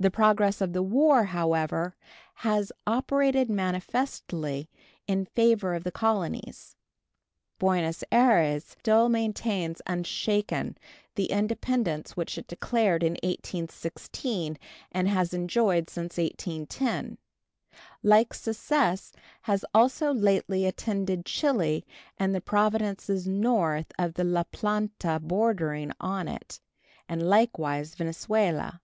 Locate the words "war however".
0.84-1.96